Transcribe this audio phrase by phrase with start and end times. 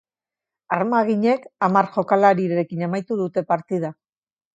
[0.77, 3.93] Armaginek hamar jokalarirekin amaitu dute partida.